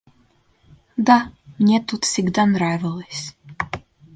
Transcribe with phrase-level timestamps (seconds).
[0.97, 3.35] Да, мне тут всегда нравилось.